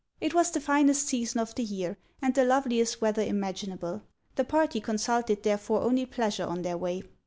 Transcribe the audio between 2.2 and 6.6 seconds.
and the loveliest weather imaginable. The party consulted therefore only pleasure